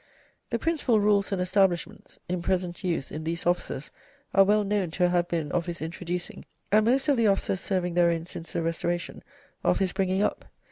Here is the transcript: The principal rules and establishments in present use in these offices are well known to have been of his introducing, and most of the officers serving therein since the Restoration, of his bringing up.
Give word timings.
The 0.49 0.57
principal 0.57 0.99
rules 0.99 1.31
and 1.31 1.39
establishments 1.39 2.17
in 2.27 2.41
present 2.41 2.83
use 2.83 3.11
in 3.11 3.23
these 3.23 3.45
offices 3.45 3.91
are 4.33 4.43
well 4.43 4.63
known 4.63 4.89
to 4.97 5.09
have 5.09 5.27
been 5.27 5.51
of 5.51 5.67
his 5.67 5.79
introducing, 5.79 6.43
and 6.71 6.87
most 6.87 7.07
of 7.07 7.17
the 7.17 7.27
officers 7.27 7.59
serving 7.59 7.93
therein 7.93 8.25
since 8.25 8.53
the 8.53 8.63
Restoration, 8.63 9.21
of 9.63 9.77
his 9.77 9.93
bringing 9.93 10.23
up. 10.23 10.43